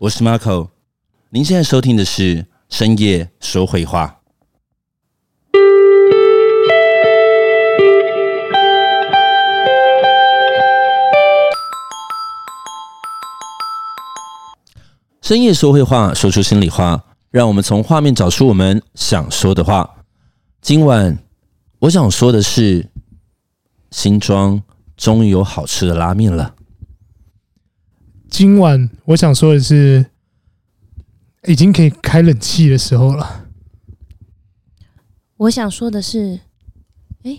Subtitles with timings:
[0.00, 0.68] 我是 Marco，
[1.30, 4.20] 您现在收听的是深夜说会话。
[15.20, 19.96] 深夜说会话，说出心里话，让我们从画面找出我们想说的话。
[20.62, 21.18] 今晚
[21.80, 22.88] 我想说的是，
[23.90, 24.62] 新庄
[24.96, 26.54] 终于有好吃的拉面了。
[28.30, 30.06] 今晚我想说的是，
[31.46, 33.46] 已经可以开冷气的时候了。
[35.38, 36.40] 我想说的是，
[37.24, 37.38] 哎，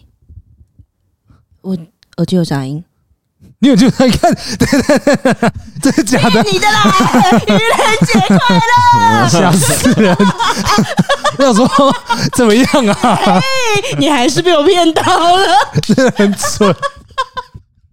[1.61, 1.77] 我
[2.17, 2.83] 耳机有杂音。
[3.59, 4.33] 你有就在看？
[4.33, 6.41] 对对对，真的假的？
[6.43, 6.83] 你的啦！
[7.47, 7.59] 愚人
[8.05, 9.27] 节快乐！
[9.29, 10.15] 吓死人！
[11.37, 11.67] 我想说
[12.33, 13.41] 怎么样啊？
[13.99, 15.03] 你还是被我骗到
[15.37, 15.45] 了，
[15.81, 16.73] 真的很蠢。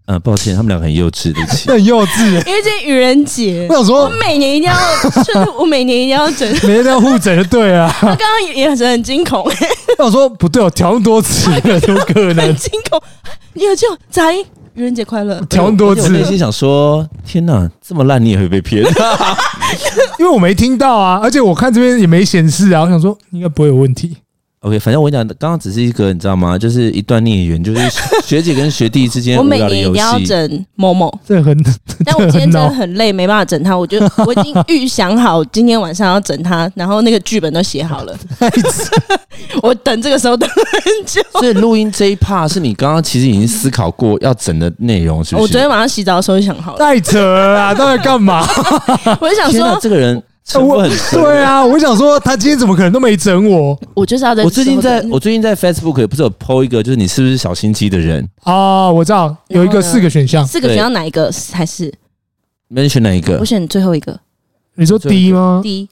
[0.06, 2.26] 嗯，抱歉，他们两个很幼稚，对不起， 很幼稚。
[2.46, 4.76] 因为这愚人节，我想说，我每年一定要，
[5.24, 7.88] 就是我每年一定要整，每年都要互整，就对了。
[8.00, 12.46] 他刚刚眼神很惊恐，我想说不对，哦调那么多次了，怎么可能？
[12.46, 13.02] 很惊恐，
[13.54, 14.44] 你有就杂音。
[14.74, 15.40] 愚人节快乐！
[15.48, 18.84] 调那么多次，我内心想说：天哪，这么烂你也会被骗？
[20.20, 24.14] 因为我没听到啊，而且我看这边也没显示啊，我想说应该不会有问题。
[24.66, 26.58] OK，反正我跟你讲，刚刚只是一个你知道吗？
[26.58, 27.80] 就是一段孽缘，就是
[28.26, 29.86] 学姐跟学弟之间无聊的游戏。
[29.86, 31.56] 我每年要整某某，这很，
[32.04, 33.78] 但我今天真的很累，没办法整他。
[33.78, 38.18] 我就 我已经预想好今天晚上要整他，然后那个剧本都写好了。
[39.62, 41.22] 我等这个时候等很久。
[41.34, 45.42] 所以录音这一 part 是你刚刚其实已经思考过要整的内容，是不是？
[45.42, 46.78] 我昨天晚上洗澡的时候就想好了。
[46.80, 47.72] 太扯了啊！
[47.72, 48.44] 到底干嘛？
[49.20, 50.20] 我就想说这个人。
[50.54, 53.78] 我很对啊，我想说他今天怎么可能都没整我？
[53.94, 54.44] 我就是要在。
[54.44, 58.90] 我最近在我最近在 Facebook 也不是有 po 一个，就是你是不是小心机的人啊？
[58.90, 61.92] 我知道有一个四个选项，四个选项哪一个还是？
[62.68, 63.38] 没人选哪一个？
[63.38, 64.18] 我选最后一个。
[64.76, 65.88] 你说 D 吗？D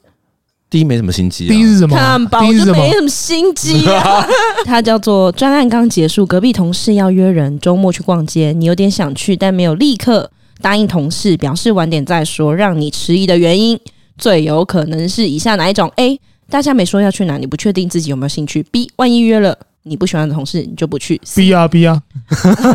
[0.69, 1.47] D 没什么心机。
[1.47, 1.95] D 是什么？
[1.95, 4.25] 看吧，我就没什么心机啊。
[4.65, 13.79] 他叫做专案刚结束，隔壁同事要约人周末去逛街，你有点想去，但没有立刻答应同事，表示晚点再说，让你迟疑的原因。
[14.17, 22.01] 最有可能是以下哪一种？A，大家没说要去哪，你不确定自己有没有兴趣；B，万一约了你不喜欢的同事，你就不去；B 啊 B 啊，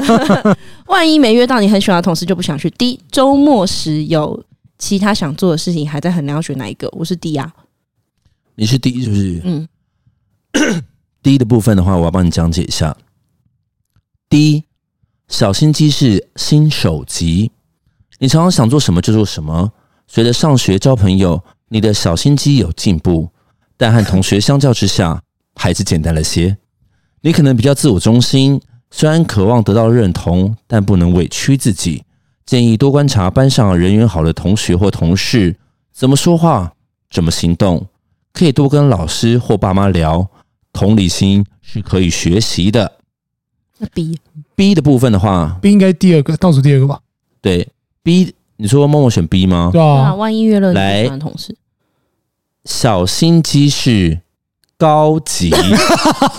[0.86, 4.44] 万一没约到你很喜欢的同事就不想去；D，周末时有
[4.78, 6.88] 其他想做的事情，还在衡量选哪一个。
[6.92, 7.52] 我是 D 啊，
[8.54, 9.40] 你是 D 是不是？
[9.44, 9.68] 嗯，
[11.22, 12.96] D 的部分的话，我要帮你讲解一下。
[14.28, 14.64] D，
[15.26, 17.50] 小心机是新手机，
[18.18, 19.72] 你常常想做什么就做什么。
[20.12, 23.30] 随着上学交朋友，你的小心机有进步，
[23.76, 25.22] 但和同学相较之下，
[25.54, 26.56] 还是简单了些。
[27.20, 28.60] 你可能比较自我中心，
[28.90, 32.02] 虽然渴望得到认同，但不能委屈自己。
[32.44, 35.56] 建议多观察班上人缘好的同学或同事，
[35.92, 36.72] 怎么说话，
[37.08, 37.86] 怎么行动，
[38.32, 40.28] 可以多跟老师或爸妈聊。
[40.72, 42.98] 同理心是可以学习的。
[43.78, 44.18] 那 B
[44.56, 46.98] B 的部分的话，B 应该第二个，倒数第二个吧？
[47.40, 47.68] 对
[48.02, 48.34] ，B。
[48.60, 49.70] 你说默默选 B 吗？
[49.72, 50.74] 对啊，万一约了你
[51.08, 51.56] 的同事，
[52.66, 54.20] 小心机是
[54.76, 55.50] 高级。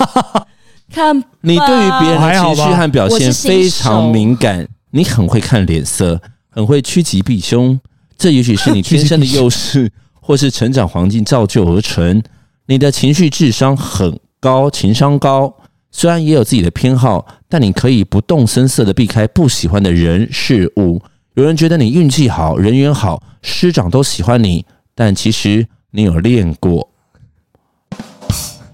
[0.93, 7.79] 看，你对于别人的情绪和表现非常敏感，你很会看脸色，很会趋吉避凶。
[8.17, 12.21] 这也许是你天生的优势， 或是成长环境造就而成。
[12.67, 15.51] 你的情绪智商很高，情商高，
[15.91, 21.01] 虽然也有自己的偏好，但你可以不动声色的避开不喜欢的人事物。
[21.35, 26.89] 有人觉得你运气好，人缘好，师长都喜欢你，但其实你有练过。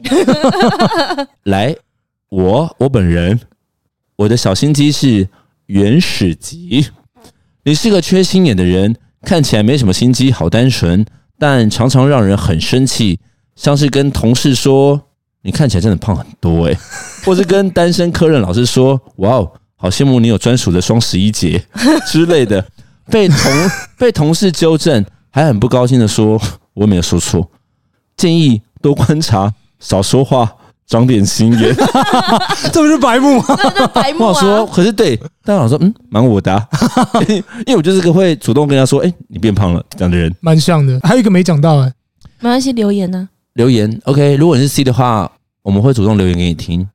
[1.44, 1.76] 来，
[2.30, 3.40] 我我本人，
[4.16, 5.30] 我的小心机是
[5.68, 6.88] 原始级。
[7.64, 11.06] 你是个缺心眼的人，看起来没什么心机，好单纯，
[11.38, 13.20] 但常常让人很生气。
[13.56, 15.00] 像是跟同事说
[15.44, 16.78] 你看起来真的胖很多诶，
[17.24, 19.52] 或是跟单身科任老师说哇哦。
[19.78, 21.64] 好羡慕你有专属的双十一节
[22.08, 22.66] 之类的，
[23.12, 23.38] 被同
[23.98, 26.42] 被同事纠正，还很不高兴的说
[26.74, 27.50] ：“我没有说错。”
[28.18, 30.52] 建议多观察，少说话，
[30.88, 31.76] 长点心眼。
[32.74, 33.56] 这不是白目吗？
[33.94, 34.30] 白目啊！
[34.30, 36.68] 我说，可是对，但我说，嗯，蛮我的、啊，
[37.68, 41.00] 因为我就是个会主动跟他说：“哎、欸，你变胖了。”这样的人，蛮像的。
[41.04, 41.94] 还有一个没讲到哎、欸，
[42.40, 43.30] 没关系，留言呢、啊？
[43.54, 44.36] 留言 OK。
[44.38, 45.32] 如果你是 C 的话，
[45.62, 46.88] 我们会主动留言给你听。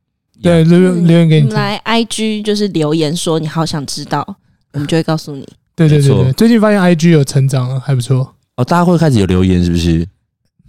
[0.43, 1.51] 对，留言留言给你。
[1.51, 4.27] 来，IG 就是留言说你好想知道，
[4.73, 5.47] 我们就会告诉你。
[5.75, 8.35] 对对对对，最近发现 IG 有成长了，还不错。
[8.57, 10.07] 哦，大家会开始有留言是不是？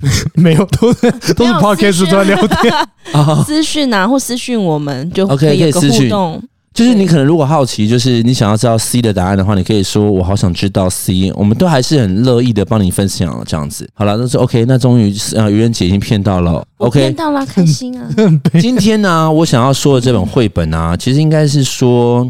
[0.35, 2.73] 没有，都是 都是 Podcast 在聊天。
[3.13, 6.41] 啊私讯啊，或私讯我们就可以有个互动。
[6.73, 13.87] 就是你可能如果好奇，就是你想要知道 C 的答案的话，你可以说我好想知道 C，我们都还是很乐意的帮你分享这样子。
[13.93, 18.09] 好了，那是 OK，那终于呃愚人节已经骗到了，OK，骗到了，开心啊！
[18.59, 22.27] 今天呢、啊，我想要说的这本绘本啊，其实应该是说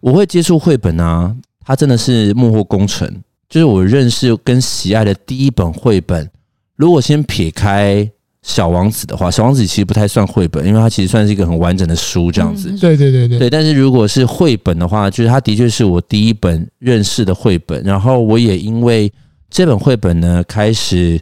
[0.00, 1.32] 我会接触绘本啊，
[1.64, 3.08] 它真的是幕后工程，
[3.48, 6.28] 就是我认识跟喜爱的第一本绘本。
[6.74, 8.10] 如果先撇开。
[8.42, 12.70] 小王子的话，小王子其实不太算绘本，因为它其实算是一个很完整的书这样子。
[12.70, 13.38] 嗯、对对对对。
[13.38, 17.80] 对，但是如果是绘本的话，就是它的确是我第一本认识的绘本。
[17.84, 19.10] 然后我也因为
[19.48, 21.20] 这本绘本呢，开始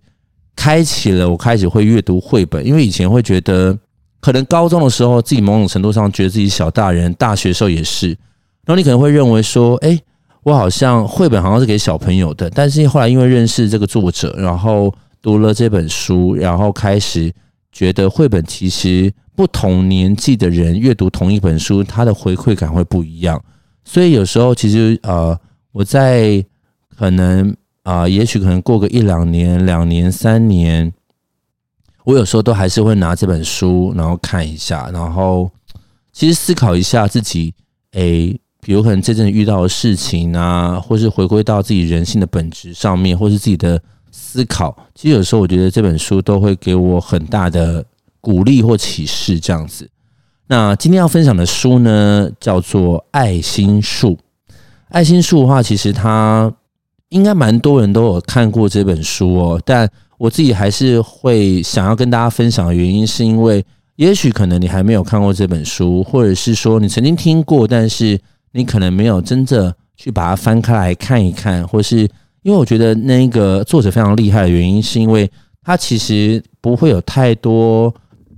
[0.56, 2.67] 开启了我开始会阅读绘本。
[2.67, 3.78] 因为以前会觉得，
[4.20, 8.08] 可能高中的时候自己某种程度上觉得自己小大人，大学时候也是。
[8.64, 10.00] 然后你可能会认为说，哎，
[10.43, 12.49] 我好像绘本好像是给小朋友的。
[12.49, 14.90] 但是后来因为认识这个作者，然后。
[15.22, 17.32] 读了这本书，然后开始
[17.70, 23.43] 觉得绘本其实不同年纪的人阅读同一本书，它的回馈感会不一样。
[23.84, 25.38] 所以有时候其实呃，
[25.72, 26.44] 我在
[26.96, 30.93] 可能啊、也许可能过个一两年、两年、三年，
[32.05, 35.50] 我有时候都还是会拿这本书，然后看一下，然后
[36.12, 37.55] 其实思考一下自己，
[37.93, 43.82] 诶，比如可能真正遇到的事情啊，或是回归到自己人性的本质上面，或是自己的。
[44.12, 47.85] 思考，其实有时候我觉得这本书都会给我很大的
[48.21, 49.89] 鼓励或启示，这样子。
[50.47, 54.11] 那今天要分享的书呢，叫做《爱心树》。
[54.89, 56.53] 爱心树的话，其实它
[57.11, 59.62] 应该蛮多人都有看过这本书哦。
[59.65, 63.65] 但我自己还是会想要跟大家分享的原因，是因为
[63.97, 68.21] 也许可能你还没有看过这本书，或者是说你曾经听过，但是
[68.53, 72.09] 你可能没有真正去把它翻开来看一看，或是。
[72.43, 75.31] 因为我觉得那个作者非常厉害的原因，是因为
[75.63, 77.95] 他其实不会有太多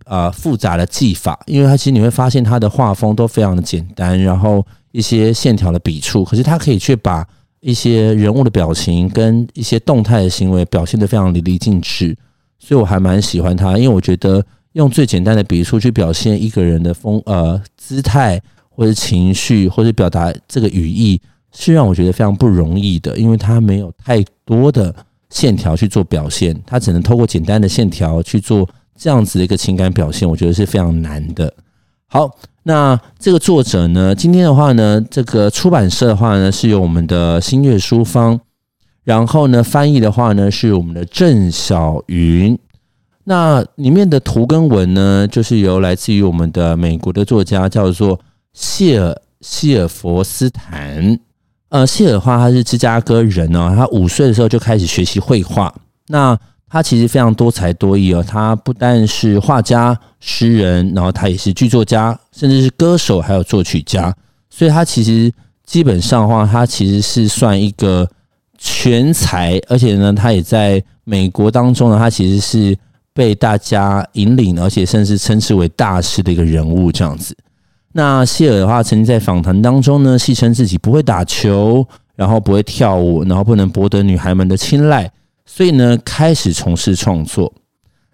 [0.07, 7.25] 呃复杂的技法，因为他其实你会发现他的画风都非常的简单，然后一些线条的笔触，可是他可以去把
[7.61, 12.17] 一些人物的表情跟一些动态的行为表现得非常淋漓尽致，
[12.59, 21.21] 所以我还蛮喜欢他，因为我觉得用最简单的笔触去表现一个人的风呃姿态或者情绪，或者表达这个语义。
[21.53, 24.95] 是让我觉得非常不容易的，因为它没有太多的
[25.31, 31.53] 线条去做表现，它只能透过简单的线条去做这样子的一个情感表现，我觉得是非常难的。
[32.07, 32.31] 好，
[32.65, 38.39] 那这个作者呢，今天的话呢，这个出版社的话呢，是由我们的新月书坊，
[39.05, 42.59] 然后呢，翻译的话呢，是我们的郑晓云。
[43.25, 48.19] 那里面的图跟文呢，就是由来自于我们的美国的作家，叫做
[48.53, 51.19] 谢尔谢尔佛斯坦。
[51.73, 55.75] 呃，谢尔话他是芝加哥人哦，他五岁的时候就开始学习绘画。
[56.09, 56.39] 那
[56.69, 64.15] 他其实非常多才多艺哦，他不但是画家、诗人，然后他也是剧作家，甚至是歌手，还有作曲家。
[64.51, 65.33] 所以他其实
[65.65, 68.07] 基本上的话，他其实是算一个
[68.59, 72.77] 全才，而且呢，他也在美国当中呢，他其实是
[73.15, 77.35] 被大家引领，而且甚至称之为大师的一个人物这样子。
[77.93, 81.87] 那谢尔的话，曾经在访谈当中呢，戏称自己不会打球，
[82.17, 85.11] 然后不会跳舞，然后不能博得女孩们的青睐，
[85.45, 87.53] 所以呢，开始从事创作。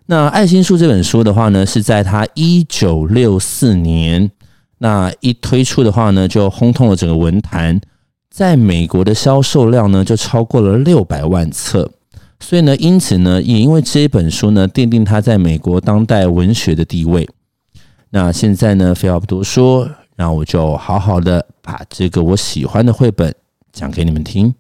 [0.07, 4.31] 那《爱心树》这本书的话呢，是在他一九六四年
[4.79, 7.81] 那一推出的话呢，就轰动了整个文坛，
[8.35, 11.89] 在美国的销售量呢，就超过了六百万册。
[12.41, 17.29] 所以呢，因此呢，也因为这一本书呢，奠定他在美国当代文学的地位。
[18.11, 19.87] 那现在呢，废话不多说，
[20.17, 23.35] 那我就好好的把这个我喜欢的绘本
[23.71, 24.55] 讲给你们听。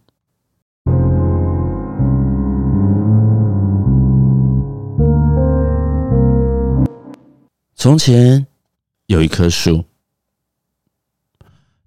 [7.74, 8.46] 从前
[9.06, 9.82] 有一棵树，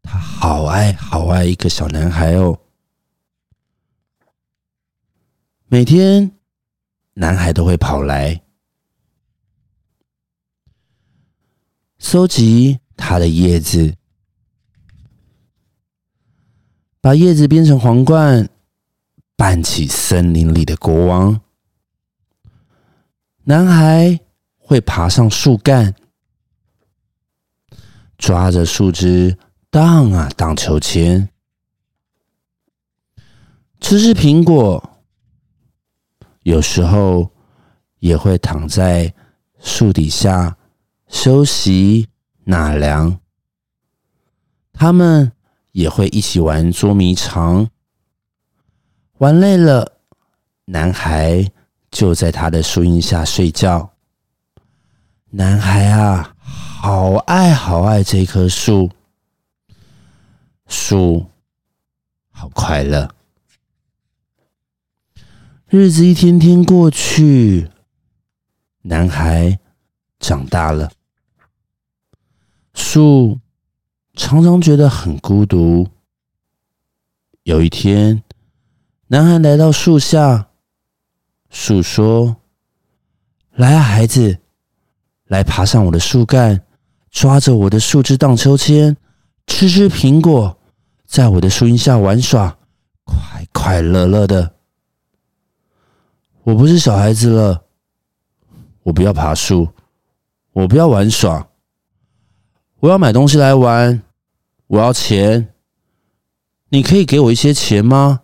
[0.01, 2.57] 他好爱好爱一个小男孩哦。
[5.67, 6.31] 每天，
[7.13, 8.41] 男孩都会跑来。
[12.01, 13.95] 收集它的叶子，
[16.99, 18.49] 把叶子编成皇冠，
[19.37, 21.39] 扮起森林里的国王。
[23.43, 24.19] 男孩
[24.57, 25.93] 会爬上树干，
[28.17, 29.37] 抓着树枝
[29.69, 31.29] 荡啊荡秋千，
[33.79, 34.99] 吃吃苹果，
[36.41, 37.31] 有时候
[37.99, 39.13] 也会躺在
[39.59, 40.57] 树底下。
[41.11, 42.07] 休息
[42.45, 43.19] 纳凉，
[44.73, 45.31] 他们
[45.73, 47.69] 也会一起玩捉迷藏。
[49.17, 49.99] 玩累了，
[50.65, 51.51] 男孩
[51.91, 53.91] 就在他的树荫下睡觉。
[55.29, 58.89] 男孩啊，好爱好爱这棵树，
[60.67, 61.27] 树
[62.31, 63.13] 好快乐。
[65.67, 67.69] 日子一天天过去，
[68.81, 69.59] 男孩
[70.19, 70.91] 长大了。
[72.73, 73.39] 树
[74.13, 75.87] 常常觉得很孤独。
[77.43, 78.23] 有一天，
[79.07, 80.49] 男孩来到树下，
[81.49, 82.37] 树说
[83.55, 84.39] ：“来啊，孩子，
[85.25, 86.63] 来爬上我的树干，
[87.09, 88.95] 抓着我的树枝荡秋千，
[89.47, 90.57] 吃吃苹果，
[91.05, 92.57] 在我的树荫下玩耍，
[93.03, 94.55] 快快乐乐的。”
[96.43, 97.65] 我不是小孩子了，
[98.81, 99.69] 我不要爬树，
[100.53, 101.47] 我不要玩耍，
[102.81, 104.01] 我要买东西来玩，
[104.65, 105.53] 我要钱，
[106.69, 108.21] 你可以给我一些钱吗？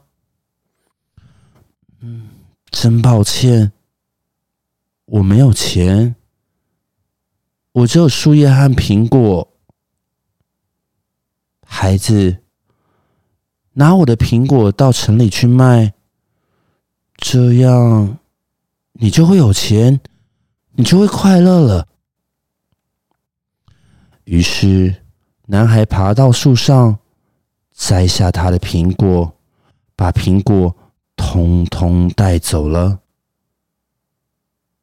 [2.00, 2.30] 嗯，
[2.72, 3.72] 真抱歉，
[5.06, 6.16] 我没有钱，
[7.72, 9.48] 我只有树叶和苹果。
[11.64, 12.38] 孩子，
[13.74, 15.94] 拿我的苹果到城里去卖。
[17.16, 18.18] 这样，
[18.94, 20.02] 你就会有钱，
[20.72, 21.88] 你就会快乐了。
[24.28, 24.94] 于是，
[25.46, 27.00] 男孩爬到树上，
[27.74, 29.34] 摘下他的苹果，
[29.96, 30.76] 把苹果
[31.16, 33.00] 通通带走了。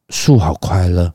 [0.09, 1.13] 树好快乐。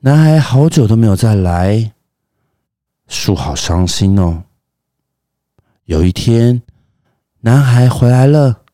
[0.00, 1.94] 男孩好久都没有再来，
[3.08, 4.44] 树好伤心哦。
[5.86, 6.62] 有一天，
[7.40, 8.64] 男孩回来了。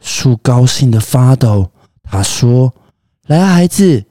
[0.00, 1.70] 树高兴的发抖，
[2.02, 2.74] 他说
[3.24, 4.04] ：“来啊，孩子，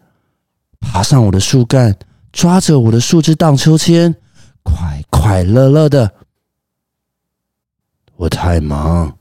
[0.80, 1.96] 爬上我的树干，
[2.32, 4.16] 抓着我的树枝荡秋千，
[4.64, 6.16] 快快乐乐的。”
[8.16, 9.18] 我太忙，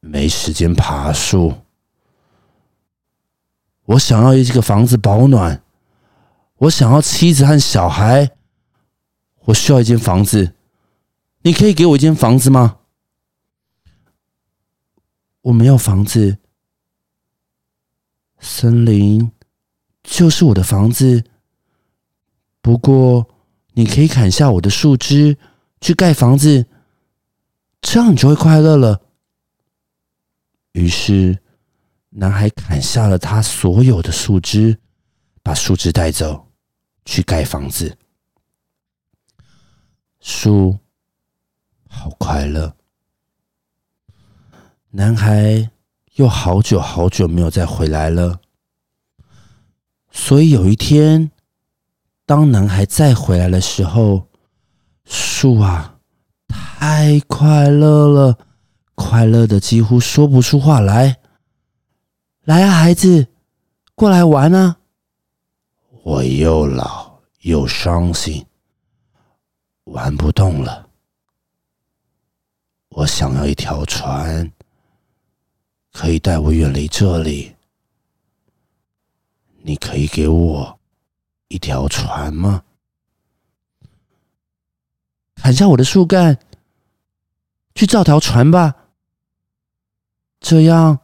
[0.00, 1.54] 没时间爬树。
[3.84, 5.62] 我想要一个房子保暖，
[6.56, 8.32] 我想要妻子和小孩，
[9.44, 10.54] 我需要一间房子。
[11.42, 12.80] 你可以给我一间房子吗？
[15.42, 16.38] 我没有房子，
[18.40, 19.30] 森林
[20.02, 21.24] 就是我的房子。
[22.60, 23.26] 不过，
[23.72, 25.38] 你可以砍下我的树枝
[25.80, 26.66] 去盖房子，
[27.80, 29.00] 这样你就会快乐了。
[30.72, 31.38] 于是，
[32.10, 34.78] 男孩砍下了他所有的树枝，
[35.42, 36.48] 把树枝带走
[37.04, 37.96] 去盖房子。
[40.20, 40.78] 树
[41.88, 42.76] 好快乐。
[44.90, 45.70] 男孩
[46.14, 48.40] 又好久好久没有再回来了，
[50.10, 51.30] 所以有一天，
[52.28, 54.28] 当男孩再回来的时候，
[55.06, 55.98] 树啊，
[56.46, 58.38] 太快乐了，
[58.94, 61.16] 快乐的几乎说不出话来。
[62.42, 63.28] 来啊，孩子，
[63.94, 64.76] 过来玩啊！
[66.02, 68.44] 我又老又伤心，
[69.84, 70.86] 玩不动了。
[72.90, 74.52] 我想要一条船。
[75.94, 77.56] 可以带我远离这里？
[79.62, 80.77] 你可以给我
[81.48, 82.64] 一条船吗？
[85.34, 86.38] 砍下我的树干，
[87.74, 88.74] 去造条船吧。
[90.40, 91.00] 这样，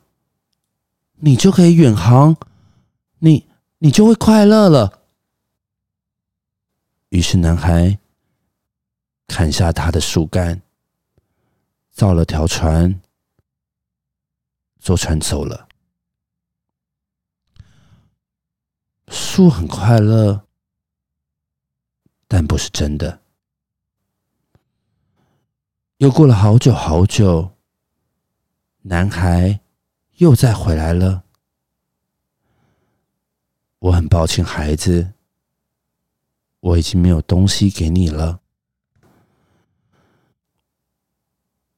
[1.14, 2.36] 你就可以远航，
[3.18, 3.48] 你
[3.78, 5.02] 你就会快乐了。
[7.08, 7.98] 于是，男孩
[9.26, 10.60] 砍下他的树干，
[11.90, 13.00] 造了条船。
[14.80, 15.66] 坐船走了，
[19.08, 20.46] 树很快乐，
[22.26, 23.20] 但不是真的。
[25.98, 27.52] 又过了好久好久，
[28.82, 29.60] 男孩
[30.16, 31.24] 又再回来了。
[33.78, 35.12] 我很抱歉，孩子，
[36.60, 38.40] 我已经没有东西给你了。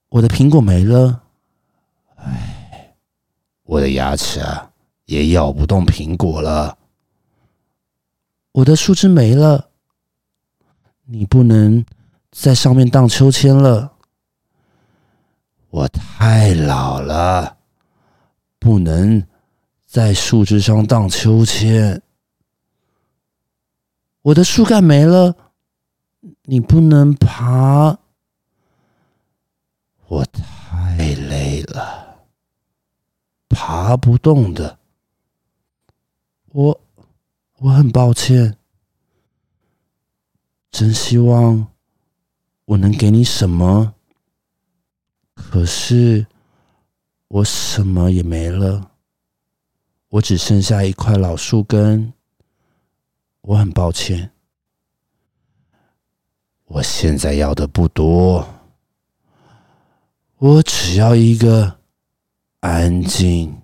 [0.09, 1.23] 我的苹果没了，
[2.17, 2.95] 唉。
[3.65, 4.73] 我的牙齿啊，
[5.07, 6.79] 也咬不动苹果了。
[8.57, 9.69] 我的树枝没了，
[11.05, 11.85] 你不能
[12.31, 13.93] 在上面荡秋千了。
[15.69, 17.59] 我太老了，
[18.59, 19.23] 不能
[19.85, 22.01] 在树枝上荡秋千。
[24.23, 25.37] 我的树干没了，
[26.45, 27.99] 你不能爬。
[30.07, 32.25] 我太累了。
[33.51, 34.79] 爬不动的，
[36.53, 36.81] 我
[37.67, 38.57] 我很抱歉，
[40.71, 41.67] 真希望
[42.65, 43.93] 我能给你什么，
[45.35, 46.25] 可是
[47.27, 48.93] 我什么也没了，
[50.11, 52.13] 我只剩下一块老树根，
[53.41, 54.31] 我很抱歉。
[56.67, 58.47] 我现在要的不多，
[60.37, 61.81] 我只要一个
[62.61, 63.61] 安静、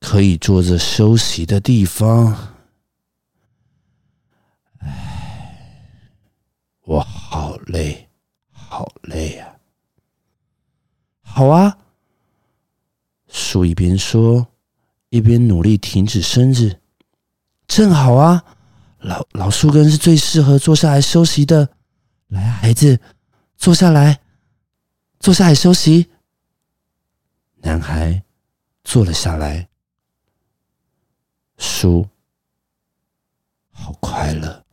[0.00, 2.55] 可以坐着休息的地方。
[6.86, 8.08] 我好累，
[8.52, 9.56] 好累啊！
[11.20, 11.78] 好啊，
[13.26, 14.46] 树一边说，
[15.08, 16.80] 一边努力挺直身子。
[17.66, 18.44] 正好啊，
[19.00, 21.68] 老老树根是最适合坐下来休息的。
[22.28, 23.00] 来，孩子，
[23.56, 24.20] 坐下来，
[25.18, 26.08] 坐下来休息。
[27.56, 28.22] 男孩
[28.84, 29.68] 坐了下来。
[31.58, 32.08] 树
[33.72, 34.65] 好快乐。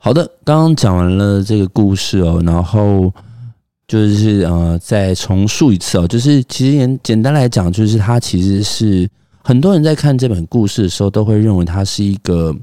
[0.00, 3.12] 好的，刚刚讲完了这个故事哦，然后
[3.88, 9.10] 就是呃，再重述一次哦，就是其实简简单来讲，就是它其实是
[9.42, 12.54] 很多人在看这本故事的时候，都会认为它是一个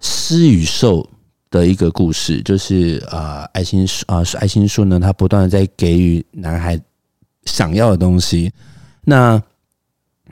[0.00, 1.08] 施与受
[1.48, 6.78] 的一个故事，就是、呃，爱心树啊，爱心树呢，它不断的在给予男孩
[7.44, 8.52] 想要的东西。
[9.04, 9.40] 那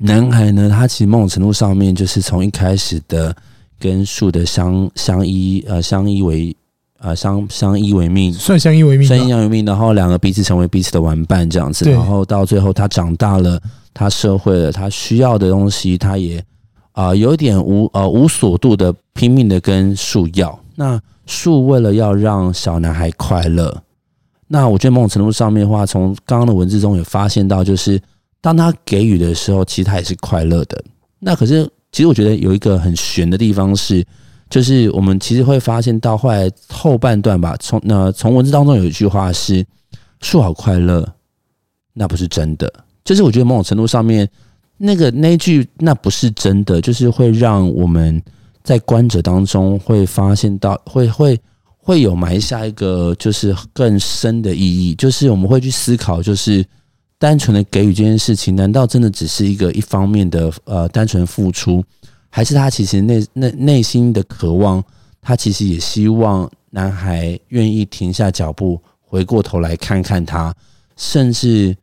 [0.01, 3.35] 男孩呢，他其实某种程度上面，就是从一开始的。
[3.78, 6.57] 跟树的相相依，呃，相依为，
[6.99, 9.64] 呃，相相依为命，算相依为命，算相依为命。
[9.64, 11.90] 然后两个彼此成为彼此的玩伴，这样子。
[11.90, 13.61] 然后到最后，他长大了，
[13.93, 16.38] 他社会了，他需要的东西，他也
[16.93, 20.59] 啊、呃，有点无呃无所度的拼命的跟树要。
[20.76, 23.83] 那树为了要让小男孩快乐，
[24.49, 28.00] 那我觉得某种程度上面的话，从刚刚的文字中也发现到，就是
[28.40, 30.83] 当他给予的时候，其实他也是快乐的。
[31.19, 31.69] 那可是。
[31.95, 34.05] 其实我觉得有一个很玄的地方是，
[34.51, 39.65] 就是我们其实会发现到后来后半段吧，从那从文字当中有一句话是
[40.21, 41.09] “树好快乐”，
[41.95, 42.69] 那不是真的。
[43.05, 44.29] 就是我觉得某种程度上面，
[44.77, 48.21] 那个那句那不是真的，就是会让我们
[48.65, 51.41] 在观者当中会发现到，会会
[51.79, 56.66] 会有埋下一个就是更深的意义，就是我们会去思考，就是。
[57.25, 61.83] 单纯的给予这件事情，难道真的只是一个一方面的呃单纯付出，
[62.29, 64.85] 还是他其实内内内心的渴望？
[65.23, 70.55] 他其实也希望男孩愿意停下脚步，回过头来看看他，
[70.99, 71.75] 甚至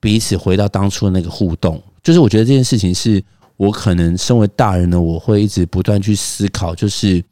[0.00, 1.82] 彼此回到当初的那个互动。
[2.02, 3.24] 就是我觉得这件事情是
[3.56, 7.24] 我可能身为大人呢，我会一直不断去思考，就是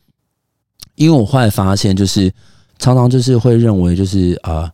[0.94, 2.32] 因为我后来发现，就是
[2.78, 4.54] 常常就是会认为就是啊。
[4.54, 4.72] 呃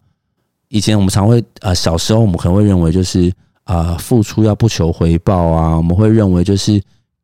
[0.70, 3.30] 以前我们常会啊，小时候我们可能会认为就是
[3.64, 6.80] 啊，付出要不求回报啊，我们会认为就是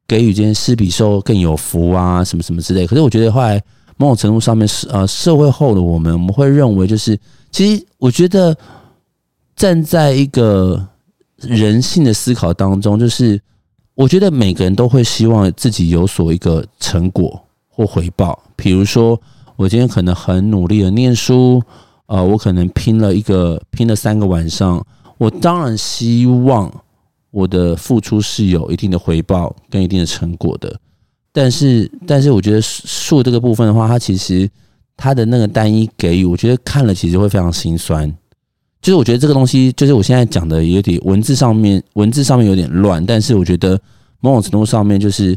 [0.07, 2.85] 给予这件事比受更有福啊，什么什么之类。
[2.87, 3.63] 可是我觉得后来
[3.97, 7.17] 某种程度上面是呃，社会后的我们，我们会认为就是，
[7.53, 8.57] 其实我觉得
[9.55, 10.85] 站在一个
[11.39, 13.41] 人性的思考当中，就是
[13.95, 18.37] 我觉得每个人都会希望自己有所一个成果或回报。
[18.57, 19.21] 比如说，
[19.55, 21.63] 我今天可能很努力的念书。
[22.07, 24.85] 呃，我可能拼了一个，拼了三个晚上，
[25.19, 26.73] 我当然希望
[27.31, 30.79] 我的付出是有一定的回报跟一定的成果的。
[31.33, 34.49] 但是，但是我觉得树这个部分的话，它其实
[34.97, 38.11] 它的那个单一给予，我觉得看了其实会非常心酸。
[38.81, 43.79] 就是我觉得这个东西，就是我现在讲的有点文字上面，文字上面有点乱，但是我觉得
[44.21, 45.37] 某种程度上面，就是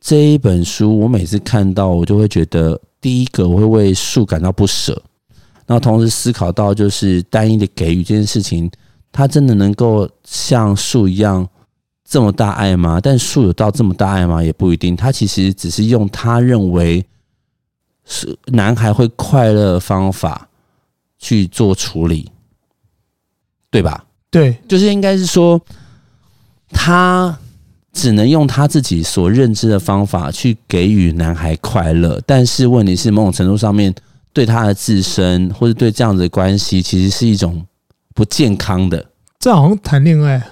[0.00, 5.02] 这一本书，我每次看到，我就会觉得，第一个我会为树感到不舍。
[5.66, 8.70] 然后同时思考到，就是单一的给予这件事情，
[9.10, 11.48] 它真的能够像树一样
[12.06, 13.00] 这么大爱吗？
[13.02, 14.42] 但树有到这么大爱吗？
[14.42, 14.94] 也不一定。
[14.94, 17.02] 他其实只是用他认为
[18.04, 20.46] 是男孩会快乐的方法
[21.18, 22.30] 去做处理，
[23.70, 24.04] 对吧？
[24.30, 25.58] 对，就是应该是说，
[26.68, 27.38] 他
[27.90, 32.20] 只能用他自己所认知的方法去给予男孩快乐。
[32.26, 33.94] 但是问题是，某种程度上面。
[34.34, 37.64] 对他的自身，或者对这样子的关系，其实是一种
[38.14, 39.02] 不健康的。
[39.38, 40.42] 这好像谈恋爱。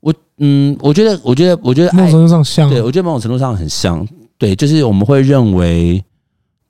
[0.00, 2.70] 我嗯，我觉得，我觉得，我觉得，某种程度上像。
[2.70, 4.06] 对，我觉得某种程度上很像。
[4.38, 6.02] 对，就是我们会认为，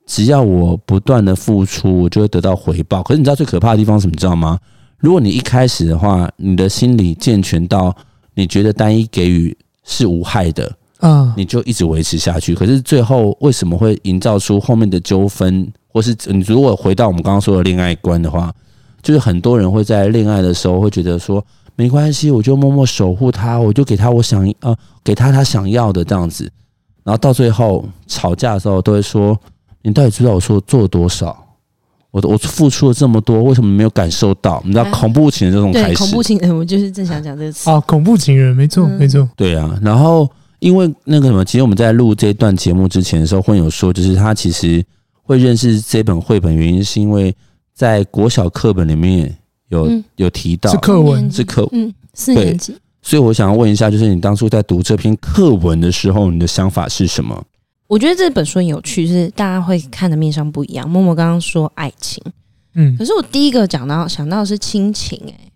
[0.05, 3.01] 只要我不断的付出，我就会得到回报。
[3.01, 4.11] 可是你知道最可怕的地方是什么？
[4.11, 4.59] 你知道吗？
[4.97, 7.95] 如果你一开始的话，你的心理健全到
[8.35, 10.69] 你觉得单一给予是无害的，
[10.99, 12.53] 嗯，你就一直维持下去。
[12.53, 15.71] 可是最后为什么会营造出后面的纠纷？
[15.93, 18.53] 或是你如果回到我们刚刚说的恋爱观的话，
[19.01, 21.43] 就是很多人会在恋爱的时候会觉得说
[21.75, 26.51] 没关系，我就默默守护他，我就给他我想呃给他他想要的这样子，
[27.03, 29.37] 然后到最后吵架的时候都会说，
[29.81, 31.37] 你到底知道我说做了多少？
[32.11, 34.61] 我我付出了这么多，为什么没有感受到？
[34.65, 37.69] 你知道恐怖情人这种开始，对，恐怖情人，我就是正想讲这个词。
[37.69, 39.25] 哦，恐怖情人，没错，嗯没错。
[39.37, 44.83] 对啊，然后因为那个什么，其实我们在录这段节目之前的时候，会有说，就是他其实
[45.31, 47.35] 会认识这本绘本，原因是因为
[47.73, 49.35] 在国小课本里面
[49.69, 52.75] 有、嗯有提到是课文是课，嗯，四年级。
[53.01, 57.43] 所以我想要问一下，就是你当初在读这篇课文的时候，你的想法是什么？
[57.87, 60.87] 我觉得这本书很有趣，是大家会看的面向不一样。
[60.87, 62.23] 默默刚刚说爱情，
[62.75, 65.51] 嗯可，是我第一个讲到想到的是亲情、欸，哎，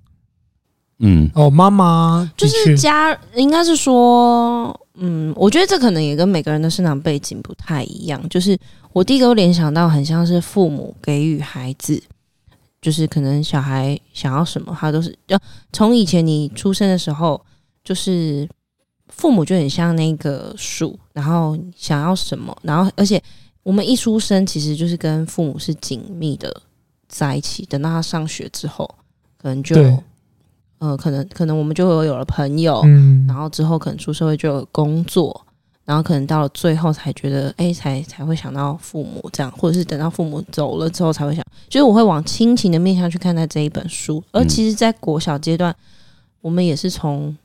[1.00, 8.30] 嗯哦，妈妈就是家，应该是说，嗯，我觉得这可能也跟每个人的生长背景不太一样。
[8.30, 8.58] 就是
[8.94, 12.02] 我第一个联想到，很像是父母给予孩子，
[12.82, 15.40] 就是可能小孩想要什么，他都是要
[15.74, 17.40] 从以前你出生的时候，
[17.84, 18.48] 就是
[19.10, 23.22] 父母就很像那个树，然后想要什么，然后而且
[23.64, 26.62] 我们一出生其实就是跟父母是紧密的
[27.10, 28.90] 在一起，等到他上学之后，
[29.38, 29.76] 可能就。
[30.86, 35.46] 对呃，可能可能我们就会有了朋友，嗯，然后之后可能出社会就有工作，
[35.84, 44.24] 然后可能到了最后才觉得，哎，才才会想到父母这样，或者是等到父母走了之后才会想，就是我会往亲情的面向去看待这一本书。
[44.32, 45.76] 而其实，在国小阶段，
[46.42, 47.36] 我们也是从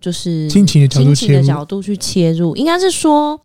[0.00, 3.40] 就是亲情的角度亲情的角度去切入，应该是说，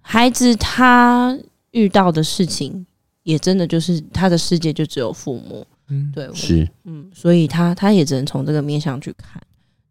[0.00, 1.38] 孩子他
[1.72, 2.86] 遇到的事情，
[3.24, 5.66] 也真的就是他的世界就只有父母。
[5.88, 9.40] 嗯，对，是嗯，所以他他也只能从这个面向去看。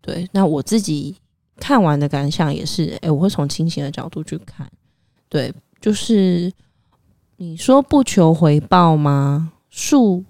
[0.01, 1.15] 对，那我自己
[1.57, 4.69] 看完的感想也是，哎、欸，我会从亲情的角度去看。
[5.29, 6.51] 对，就是
[7.37, 9.51] 你说不求回报吗？
[9.69, 10.23] 树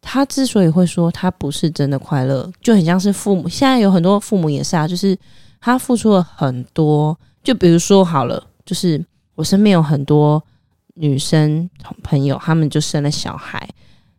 [0.00, 3.48] 他之所以会说他不是真的快乐，就很像是父母。
[3.48, 5.18] 现在有很多父母也是啊，就是
[5.60, 7.18] 他付出了很多。
[7.42, 10.42] 就比如说好了，就是我身边有很多
[10.94, 11.68] 女生
[12.02, 13.68] 朋友，他们就生了小孩。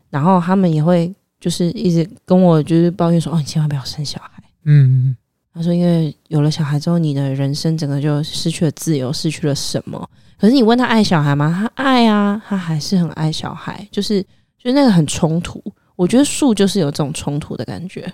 [0.10, 5.16] 然后他们也会就是一直跟我就是抱怨说：“哦，你千万不要生小孩。”嗯，
[5.54, 10.10] 他说：“因为有了小孩之后，你的人生整个就失去了自由，失去了什么？
[10.40, 11.70] 可是你问他爱小孩吗？
[11.76, 15.64] 他爱啊，他还是很爱小孩，就是就是那个很冲突。
[15.96, 18.12] 我觉得树就是有这种冲突的感觉，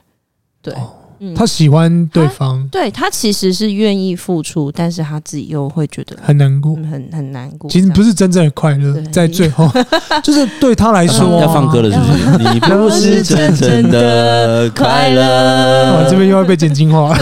[0.62, 0.74] 对。
[0.76, 6.76] 哦嗯，他喜欢对方，对他其实是愿意付出，但是他自己又会觉得很难过。
[6.78, 7.70] 嗯很很难过。
[7.72, 9.68] 其实不是是真正的快乐，在最后，
[10.22, 12.54] 就是对他来说要放歌了，是不是？
[12.54, 15.98] 你不是真正的快乐。
[15.98, 17.18] 我这边又要被剪精华。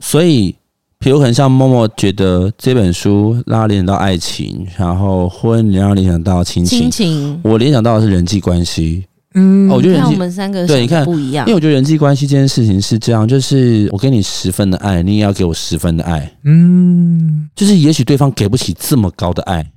[0.00, 0.56] 所以，
[0.98, 7.40] 比如可能像默默觉得这本书让他联想到爱情，然后婚礼让他联想到亲情亲，情。
[7.44, 9.04] 我联想到的是人际关系。
[9.34, 16.32] 嗯，哦我觉得人我们三个对，你看不一样因为，我觉得人际关系这件事情是这样，就是我给你十分的爱，你也要给我十分的爱。
[16.44, 19.68] 嗯，就是也许对方给不起这么高的爱，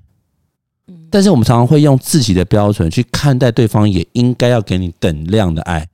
[1.09, 5.87] 但是我们常常会用自己的标准去看待对方，也应该要给你等量的爱。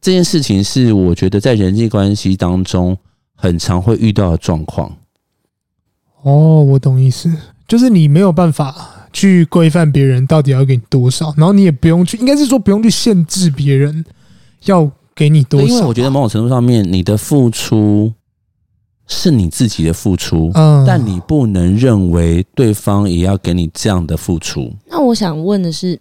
[0.00, 2.98] 这件事情是我觉得在人际关系当中
[3.34, 4.94] 很常会遇到的状况。
[6.22, 7.32] 哦，我懂意思，
[7.68, 8.74] 就是你没有办法
[9.14, 14.04] 去规范别人到底要给你多少，然后你也不用去，应该是说不用去限制别人
[14.64, 18.12] 要给你多少，因为我觉得某种程度上面，你的付出
[19.06, 24.74] 是你自己的付出，嗯，但你不能认为对方也要给你这样的付出。
[24.88, 26.00] 那我想问的是，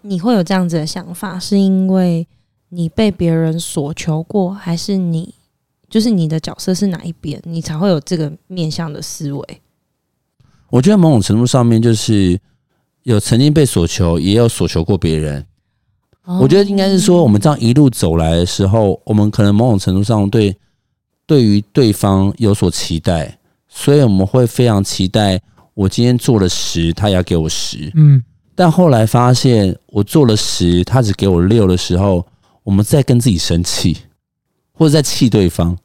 [0.00, 2.26] 你会有这样子的想法，是因为
[2.70, 5.34] 你被别人所求过，还是你
[5.90, 9.60] 就是你的角色是哪一边，你才会有这个面向的思维？
[10.70, 12.40] 我觉得某种程度上面，就是
[13.02, 15.44] 有曾经被索求，也有索求过别人。
[16.40, 20.56] 我觉得应该是说，我们这样一路走来的时候，我们可能某种程度上对
[21.26, 25.40] 对于对方有所期待，所以我们会非常期待，
[25.74, 27.90] 我今天做了十，他也要给我十。
[27.96, 28.22] 嗯，
[28.54, 32.24] 但后来发现，我做了十，他只给我六的时候，
[32.62, 33.96] 我们在跟自己生气，
[34.72, 35.76] 或者在气对方。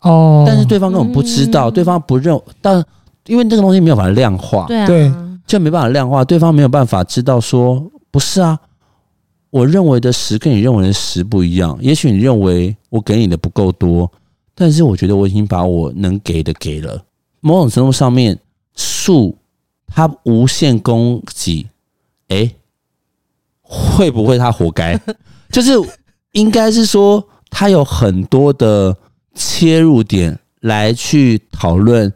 [0.00, 2.82] 哦，但是对方根本不知道，嗯对方不认，但
[3.26, 5.12] 因为这个东西没有办法量化，对啊，对
[5.46, 8.58] 就没办法量化，对方没有办法知道说，不是啊，
[9.50, 11.76] 我认为的十跟你认为的十不一样。
[11.80, 14.10] 也许你认为我给你的不够多，
[14.54, 17.02] 但是我觉得我已经把我能给的给了。
[17.40, 18.38] 某种程度上面，
[18.74, 19.36] 数
[19.86, 21.66] 它无限供给，
[22.28, 22.56] 诶，
[23.62, 25.00] 会不会他活该？
[25.50, 25.72] 就是
[26.32, 28.96] 应该是说，他有很多的
[29.34, 32.12] 切入点来去讨论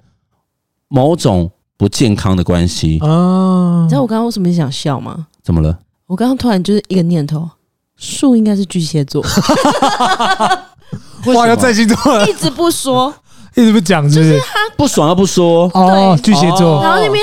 [0.91, 2.99] 某种不健康的关系。
[3.01, 5.27] 啊你知道我刚刚为什么想笑吗？
[5.43, 5.79] 怎么了？
[6.07, 7.49] 我刚刚突然就是一个念头，
[7.97, 9.23] 树应该是巨蟹座，
[11.35, 13.13] 哇，要再星座了，一直不说，
[13.55, 14.41] 一直不讲，是不是？
[14.77, 17.23] 不爽又不说，哦，巨蟹座哦，然后那边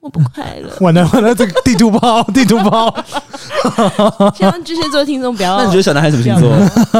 [0.00, 0.70] 我不快乐。
[0.80, 2.92] 完了完了，这个地图包，地图包。
[4.34, 5.58] 希望巨蟹座听众不要。
[5.58, 6.50] 那你觉得小男孩什么星座？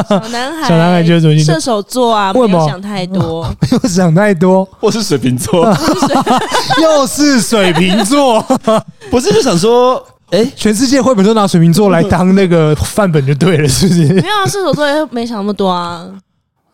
[0.08, 1.54] 小男孩，小男孩就是什么星座？
[1.54, 5.66] 射手座啊，不要想太多，没有想太多，或是水瓶座，
[6.82, 8.40] 又是水瓶座。
[9.10, 9.96] 不是就想说，
[10.30, 14.04] 哎、欸，全世界绘本都拿水瓶座来当那个范本就对了，是不是？
[14.12, 16.06] 没有啊，射手座也没想那么多啊。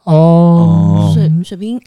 [0.03, 1.81] 哦，水水瓶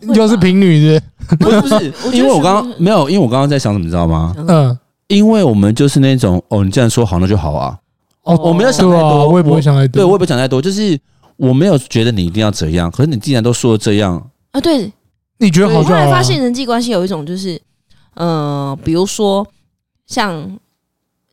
[0.00, 1.02] 又是平女的，
[1.38, 4.34] 不是不是，因为我刚刚没有，因为我刚刚在想什么，你知道吗？
[4.48, 4.78] 嗯。
[5.08, 7.78] 因为我们就是那种哦，你既然说好，那就好啊。
[8.22, 10.00] 哦，我没有想太多，啊、我也不会想太多。
[10.00, 10.98] 对，我也不会想太多，就是
[11.36, 12.90] 我没有觉得你一定要怎样。
[12.90, 14.92] 可是你既然都说了这样啊，对，
[15.38, 15.90] 你觉得好就好。
[15.90, 17.56] 后来发现人际关系有一种就是，
[18.14, 19.46] 呃，比如说
[20.06, 20.58] 像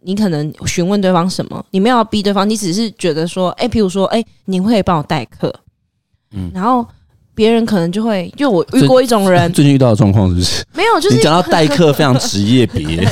[0.02, 5.52] 你可能询问对方什么，你没有要逼对方，你只是觉得说，哎，譬如说，哎，你会帮我代课，
[6.32, 6.88] 嗯，然后。
[7.36, 10.64] 别人可能就会，就我遇过一种人， 最近遇到的状况是不是？
[10.74, 13.04] 没有，就是你讲到代课非常职业别，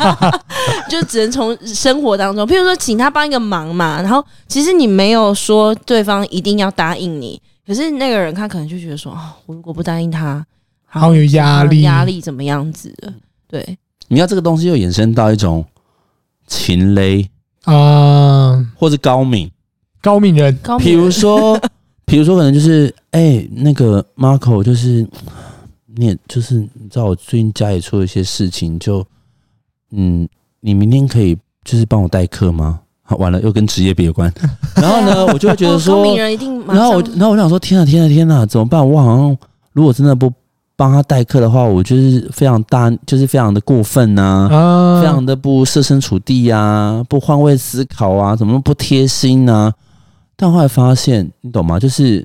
[0.88, 10.44] 就只能从生活当中，譬如说请他帮一个忙嘛，然后其实你没有说对方一定要答应你，可是那个人他可能就觉得说，哦，我如果不答应他，
[10.86, 13.12] 好有压力，压力怎么样子的？
[13.48, 15.64] 对，你要这个东西又衍生到一种
[16.46, 17.26] 情勒
[17.64, 19.50] 啊，或者高敏
[20.02, 21.58] 高敏人，高敏比如说。
[22.08, 25.06] 比如说，可能就是哎、欸，那个 Marco，就是
[25.94, 29.04] 你也就是你知道，我最近家里出了一些事情，就
[29.92, 30.26] 嗯，
[30.60, 32.80] 你明天可以就是帮我代课吗？
[33.02, 34.32] 好，完了又跟职业别有关。
[34.76, 38.88] 然后呢，我就会觉得说，然后我然后我想说，天啊天啊天啊，怎么办？
[38.88, 39.36] 我好像
[39.74, 40.32] 如果真的不
[40.76, 49.74] 帮他代课的话，我就是非常大，就是非常的过分呐、啊，啊、非常的不设身处地呀、啊，不换位思考啊，怎么不贴心呢、啊？
[50.40, 51.80] 但后来发现，你懂吗？
[51.80, 52.24] 就是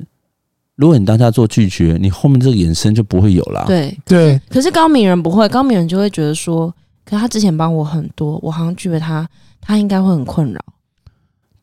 [0.76, 3.64] 如果你当下做拒绝，你后面这个延伸就不会有啦。
[3.66, 4.40] 对对。
[4.48, 6.72] 可是高敏人不会，高敏人就会觉得说，
[7.04, 9.28] 可他之前帮我很多，我好像拒绝他，
[9.60, 10.62] 他应该会很困扰。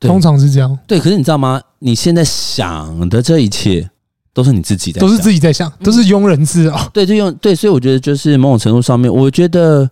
[0.00, 0.76] 通常是这样。
[0.88, 1.62] 对，可是你知道吗？
[1.78, 3.88] 你现在想的这一切
[4.34, 6.76] 都是你自己在，都是自己在想，都是庸人自扰。
[6.92, 9.88] 对，就用对，所以我觉得就是某种程度上面，我觉得，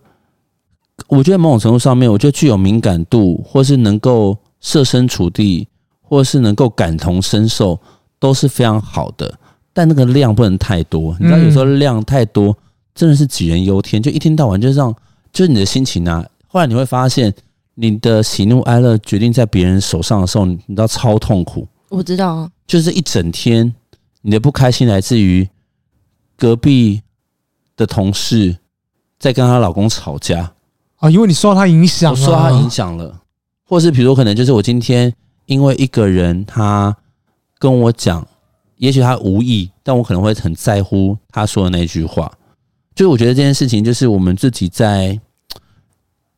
[1.07, 5.68] 我觉得某种程度上面，我觉得具有敏感度，或是能够设身处地。
[6.09, 7.79] 或是能够感同身受
[8.17, 9.31] 都是非常好的，
[9.71, 11.15] 但那个量不能太多。
[11.19, 12.57] 你知道，有时候量太多
[12.95, 14.91] 真的是杞人忧天，就一天到晚就让，
[15.31, 16.25] 就是你的心情啊。
[16.47, 17.31] 后来你会发现，
[17.75, 21.67] 你的喜怒哀乐决定在别人手上的时候，你知道超痛苦。
[21.89, 23.71] 我知道啊，就是一整天
[24.23, 25.47] 你的不开心来自于
[26.35, 27.03] 隔壁
[27.77, 28.57] 的同事
[29.19, 30.51] 在跟她老公吵架
[30.95, 33.21] 啊，因为你受到他影响，我受到他影响了，
[33.67, 35.13] 或是比如可能就是我今天。
[35.49, 36.95] 因为一个人他
[37.57, 38.25] 跟我讲，
[38.77, 42.31] 也许他无意，但我可能会很在乎他说的那句话。
[42.93, 45.19] 就是我觉得这件事情，就是我们自己在，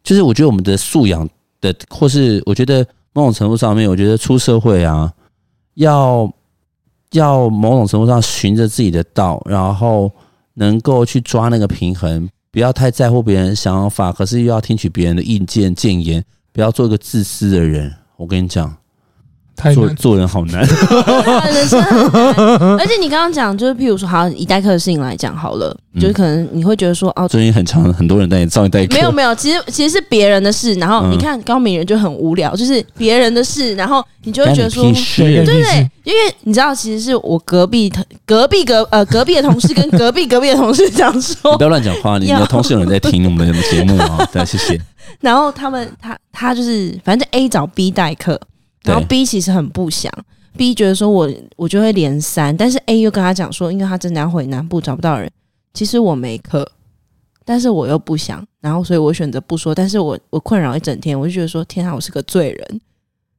[0.02, 1.28] 就是我觉得我们的素养
[1.60, 5.12] 的，或是我觉得某种程度上面，我觉得出社会啊，
[5.74, 6.34] 要
[7.12, 10.10] 要某种程度上循着自己的道，然后
[10.54, 17.94] 能够去抓那个平衡，不要太在乎别人想法，可是又要听取别人的意见建言，不要做一个自私的人。
[18.16, 18.81] 我跟你讲。
[19.74, 22.80] 做做人好难，人生很难。
[22.80, 28.96] 而且你刚刚讲，就是譬如说，好以代课的事情来讲好了，就是可能你会觉得说，哦，最近很长，很多人在你找你代课。
[28.96, 30.74] 没有没有，其实其实是别人的事。
[30.76, 34.84] 然后你看高敏人就很无聊，就是别人的事，然后你就会觉得说，
[35.18, 37.92] 对对对，因为你知道，其实是我隔壁
[38.26, 44.80] 隔壁隔呃隔壁的同事跟隔壁隔壁的同事讲说，不要乱讲话，你的同事有人在听我们的节目啊，对，谢谢。
[45.20, 48.40] 然后他们他他就是反正 A 找 B 代课。
[48.84, 50.12] 然后 B 其实很不想
[50.58, 55.32] ，B 觉得说我我就会连三，但是 A 又跟他讲说，因为他真的要回南部找不到人，
[55.74, 56.70] 其实我没课，
[57.46, 62.82] 但是我又不想，然后所以我选择不说，但是我我困扰一整天，我就觉得说天啊，我是个罪人，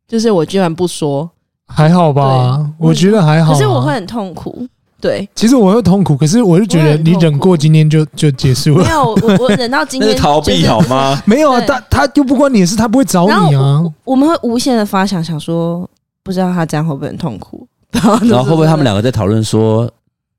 [0.06, 1.28] 就是我居然不说，
[1.66, 4.66] 还好吧，我觉得还好，可是我会很痛苦。
[5.02, 8.84] 对，其实我会痛苦，可是我就觉得你忍过今天就就结束了。
[8.84, 11.20] 没有，我我忍到今天、 就是、逃避好吗？
[11.26, 13.82] 没有啊，他他又不关你的事，他不会找你啊。
[13.82, 15.88] 我，我们会无限的发想，想说
[16.22, 19.90] 不知道他这样会不会很痛苦， 然后会不会他们两个在讨论说，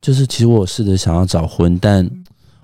[0.01, 2.09] 就是其实我试着想要找婚，但。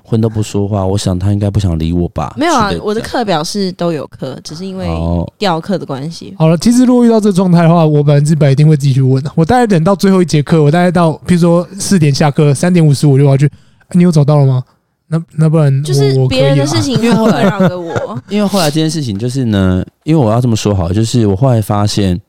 [0.09, 2.33] 婚都不说话，我想他应该不想理我吧？
[2.35, 4.89] 没有啊，我的课表是都有课，只是因为
[5.37, 6.33] 调课的关系。
[6.37, 9.31] 好了，其实如果遇到这状态的话，我百分之百一定会继续问的。
[9.35, 13.47] 我大概等到最后一节课，我大概到，譬如说四点下课，三点五十五就要去。
[13.91, 14.63] 你有找到了吗？
[15.07, 17.95] 那那不然就是别人的事情，因为后来让给我。
[18.29, 22.21] 因为后来这件事情就是呢，因为我要这么说好，就是我后来发现，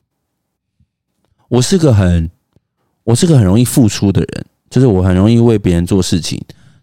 [1.49, 2.31] 我是个很，
[3.05, 6.41] 我是个很容易付出的人，就是我很容易为别人做事情。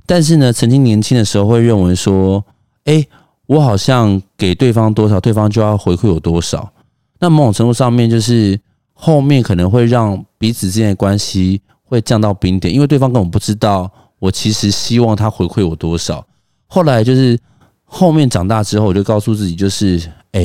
[0.08, 2.43] 但是呢，曾经年轻的时候会认为说，
[2.86, 3.06] 哎，
[3.46, 6.72] 我好像给对方多少，对方就要回馈我多少。
[7.20, 8.60] 那某种程度上面，就是
[8.93, 16.26] 后面可能会让彼此之间的关系会降到冰点，因为对方根本不知道我其实希望他回馈我多少。
[16.67, 17.38] 后来就是
[17.84, 20.41] 后面长大之后，我就告诉自己，就是哎，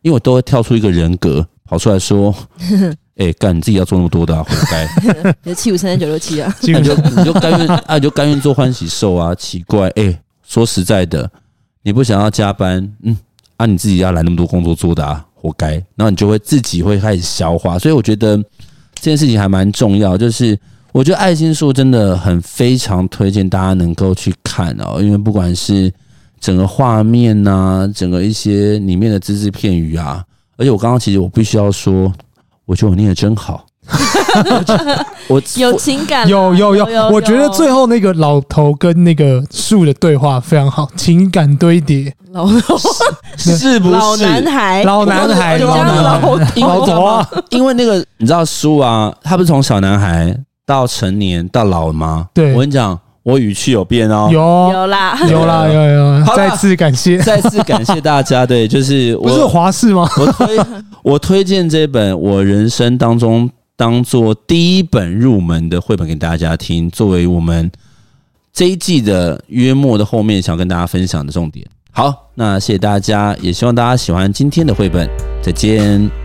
[0.00, 2.34] 因为我都会跳出一个人格跑出来说，
[3.16, 5.34] 哎，干你自己要做那么多的，啊，活该。
[5.44, 9.34] 你七五三三九六七啊， 那你就你就甘愿啊，你就甘愿做欢喜兽啊？
[9.34, 11.30] 奇怪，哎，说实在的，
[11.82, 13.16] 你不想要加班，嗯，
[13.56, 15.24] 啊，你自己要来那么多工作做的啊？
[15.34, 18.36] 活该，然后你就会自己会开始消化，所以我觉得
[18.94, 20.16] 这件事情还蛮重要。
[20.16, 20.58] 就是
[20.90, 25.92] 我觉得《爱心树》真的很非常推荐大家能够去看哦，因为不管是
[26.40, 30.24] 整个画面呐、啊，整个一些里面的只字片语啊，
[30.56, 32.10] 而且我刚刚其实我必须要说，
[32.66, 33.66] 我觉得我念的真好。
[35.28, 42.14] 我有情感，有有有，我觉得最后那个老头跟那个树的对话非常好，情感堆叠。
[42.32, 42.78] 老头
[43.36, 44.82] 是不是老男孩？
[44.84, 47.28] 老男孩，老男孩，老头啊！
[47.50, 52.28] 因为那个你知道树啊，他不是从小男孩到成年到老吗？
[52.32, 56.24] 对，我跟你讲，我语气有变哦，有有啦，有啦， 有有。
[56.36, 58.46] 再次感谢， 再次感谢大家。
[58.46, 60.08] 对，就是 不是华视吗？
[60.16, 60.58] 我推
[61.02, 63.50] 我推荐这本我人生当中。
[63.76, 67.68] 当做第一本入门的绘本给大家听，作为我们
[68.52, 71.66] 这一季的约末的后面想跟大家分享的重点。
[71.90, 75.10] 好，那谢谢大家，也希望大家喜欢今天的绘本。
[75.42, 76.23] 再见。